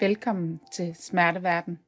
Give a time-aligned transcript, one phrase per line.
[0.00, 1.78] Velkommen til Smerteverden.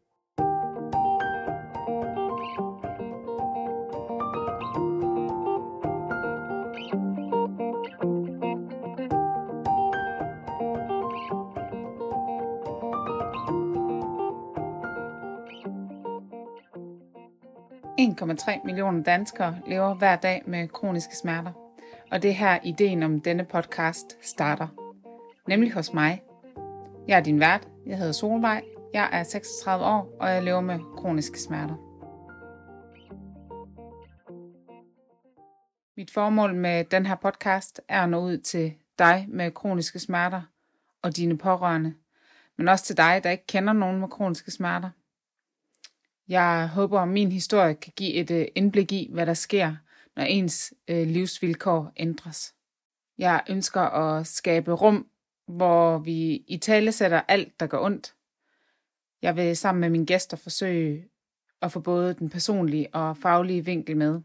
[18.65, 21.53] millioner danskere lever hver dag med kroniske smerter.
[22.11, 24.69] Og det er her ideen om denne podcast starter.
[25.49, 26.23] Nemlig hos mig,
[27.11, 27.69] jeg er din vært.
[27.87, 28.65] Jeg hedder Solvej.
[28.95, 31.75] Jeg er 36 år, og jeg lever med kroniske smerter.
[35.97, 40.43] Mit formål med den her podcast er at nå ud til dig med kroniske smerter
[41.03, 41.95] og dine pårørende,
[42.59, 44.91] men også til dig, der ikke kender nogen med kroniske smerter.
[46.29, 49.77] Jeg håber, at min historie kan give et øh, indblik i, hvad der sker,
[50.17, 52.55] når ens øh, livsvilkår ændres.
[53.19, 55.10] Jeg ønsker at skabe rum
[55.51, 58.15] hvor vi i tale sætter alt, der går ondt.
[59.23, 61.09] Jeg vil sammen med mine gæster forsøge
[61.63, 64.21] at få både den personlige og faglige vinkel med.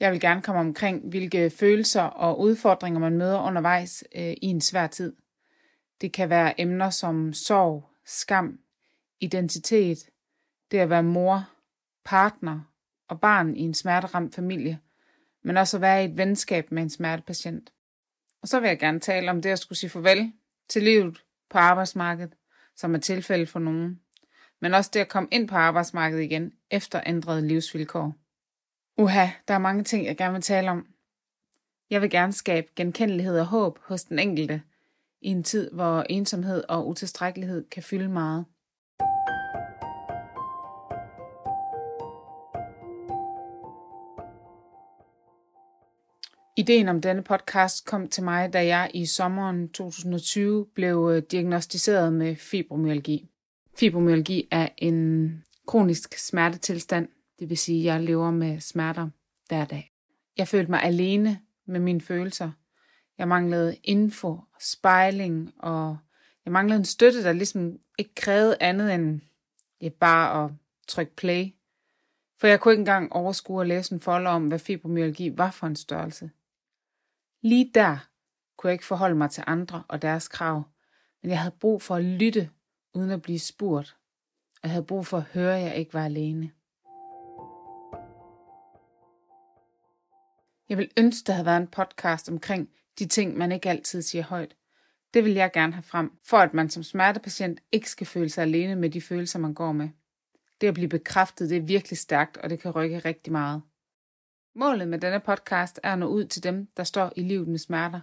[0.00, 4.60] Jeg vil gerne komme omkring, hvilke følelser og udfordringer man møder undervejs øh, i en
[4.60, 5.16] svær tid.
[6.00, 8.58] Det kan være emner som sorg, skam,
[9.20, 10.10] identitet,
[10.70, 11.48] det at være mor,
[12.04, 12.60] partner
[13.08, 14.78] og barn i en smerteramt familie,
[15.42, 17.72] men også at være i et venskab med en smertepatient.
[18.42, 20.32] Og så vil jeg gerne tale om det at skulle sige farvel
[20.68, 22.34] til livet på arbejdsmarkedet,
[22.76, 24.00] som er tilfældet for nogen.
[24.60, 28.14] Men også det at komme ind på arbejdsmarkedet igen efter ændrede livsvilkår.
[28.98, 30.86] Uha, der er mange ting, jeg gerne vil tale om.
[31.90, 34.62] Jeg vil gerne skabe genkendelighed og håb hos den enkelte
[35.20, 38.44] i en tid, hvor ensomhed og utilstrækkelighed kan fylde meget.
[46.60, 52.12] Ideen om denne podcast kom til mig, da jeg i sommeren 2020 blev øh, diagnostiseret
[52.12, 53.28] med fibromyalgi.
[53.78, 57.08] Fibromyalgi er en kronisk smertetilstand,
[57.38, 59.08] det vil sige, at jeg lever med smerter
[59.48, 59.92] hver dag.
[60.38, 62.50] Jeg følte mig alene med mine følelser.
[63.18, 65.98] Jeg manglede info, spejling, og
[66.44, 69.20] jeg manglede en støtte, der ligesom ikke krævede andet end
[69.82, 70.50] ja, bare at
[70.88, 71.46] trykke play.
[72.40, 75.66] For jeg kunne ikke engang overskue at læse en folder om, hvad fibromyalgi var for
[75.66, 76.30] en størrelse.
[77.42, 77.98] Lige der
[78.56, 80.62] kunne jeg ikke forholde mig til andre og deres krav,
[81.22, 82.50] men jeg havde brug for at lytte
[82.94, 83.96] uden at blive spurgt,
[84.54, 86.50] og jeg havde brug for at høre, at jeg ikke var alene.
[90.68, 94.24] Jeg vil ønske, der havde været en podcast omkring de ting, man ikke altid siger
[94.24, 94.56] højt.
[95.14, 98.42] Det vil jeg gerne have frem, for at man som smertepatient ikke skal føle sig
[98.42, 99.88] alene med de følelser, man går med.
[100.60, 103.62] Det at blive bekræftet, det er virkelig stærkt, og det kan rykke rigtig meget.
[104.60, 107.58] Målet med denne podcast er at nå ud til dem, der står i livet med
[107.58, 108.00] smerter.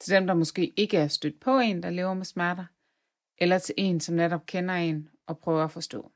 [0.00, 2.64] Til dem, der måske ikke er stødt på en, der lever med smerter.
[3.38, 6.12] Eller til en, som netop kender en og prøver at forstå.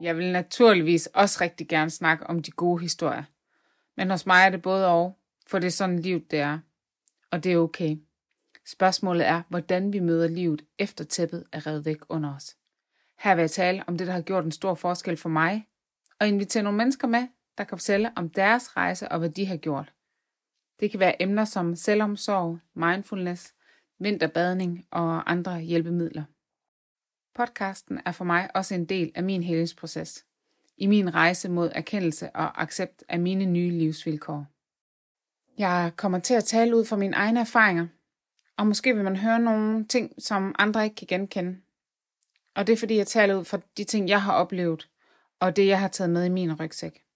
[0.00, 3.24] Jeg vil naturligvis også rigtig gerne snakke om de gode historier.
[3.96, 6.58] Men hos mig er det både og, for det er sådan livet det er.
[7.30, 7.96] Og det er okay.
[8.66, 12.56] Spørgsmålet er, hvordan vi møder livet efter tæppet er revet væk under os.
[13.18, 15.68] Her vil jeg tale om det, der har gjort en stor forskel for mig,
[16.20, 17.26] og invitere nogle mennesker med,
[17.58, 19.92] der kan fortælle om deres rejse og hvad de har gjort.
[20.80, 23.54] Det kan være emner som selvomsorg, mindfulness,
[23.98, 26.24] vinterbadning og andre hjælpemidler.
[27.34, 30.24] Podcasten er for mig også en del af min helingsproces,
[30.76, 34.46] i min rejse mod erkendelse og accept af mine nye livsvilkår.
[35.58, 37.86] Jeg kommer til at tale ud fra mine egne erfaringer,
[38.56, 41.58] og måske vil man høre nogle ting, som andre ikke kan genkende.
[42.54, 44.88] Og det er fordi, jeg taler ud fra de ting, jeg har oplevet,
[45.40, 47.07] og det, jeg har taget med i min rygsæk.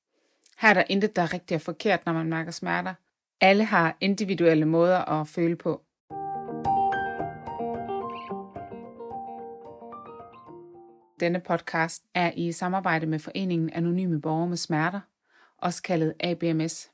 [0.63, 2.95] Her er der intet, der er rigtigt og forkert, når man mærker smerter.
[3.41, 5.83] Alle har individuelle måder at føle på.
[11.21, 15.01] Denne podcast er i samarbejde med Foreningen Anonyme Borgere med Smerter,
[15.59, 16.91] også kaldet ABMS.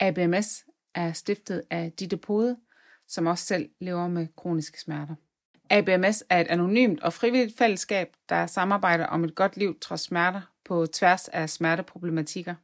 [0.00, 0.64] ABMS
[0.94, 2.56] er stiftet af Ditte Pode,
[3.08, 5.14] som også selv lever med kroniske smerter.
[5.70, 10.40] ABMS er et anonymt og frivilligt fællesskab, der samarbejder om et godt liv trods smerter
[10.68, 12.54] på tværs af smerteproblematikker.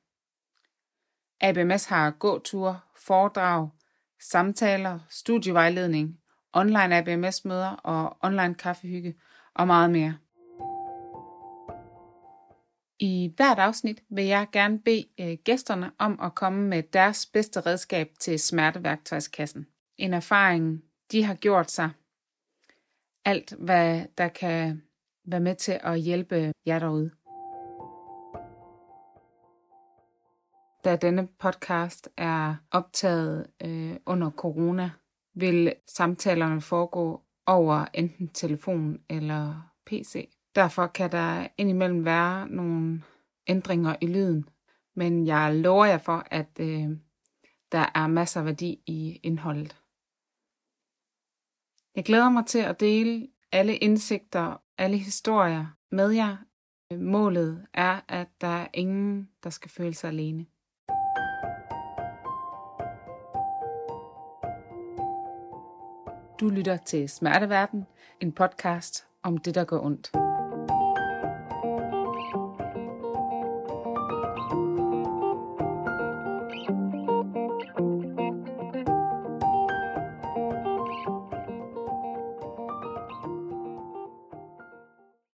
[1.40, 3.69] ABMS har gåture, foredrag,
[4.20, 6.19] samtaler, studievejledning,
[6.52, 9.14] online ABMS-møder og online kaffehygge
[9.54, 10.16] og meget mere.
[12.99, 17.60] I hvert afsnit vil jeg gerne bede øh, gæsterne om at komme med deres bedste
[17.60, 19.66] redskab til smerteværktøjskassen.
[19.98, 20.82] En erfaring,
[21.12, 21.90] de har gjort sig.
[23.25, 24.82] Alt, hvad der kan
[25.25, 27.10] være med til at hjælpe jer derude.
[30.84, 34.90] Da denne podcast er optaget øh, under corona,
[35.34, 40.31] vil samtalerne foregå over enten telefon eller PC.
[40.55, 43.02] Derfor kan der indimellem være nogle
[43.46, 44.49] ændringer i lyden,
[44.96, 46.88] men jeg lover jer for, at øh,
[47.73, 49.76] der er masser af værdi i indholdet.
[51.96, 56.37] Jeg glæder mig til at dele alle indsigter, alle historier med jer.
[56.96, 60.46] Målet er, at der er ingen, der skal føle sig alene.
[66.43, 67.87] Du lytter til Smerteverden,
[68.21, 70.21] en podcast om det, der går ondt.